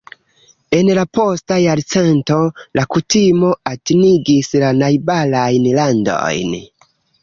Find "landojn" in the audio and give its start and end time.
5.81-6.63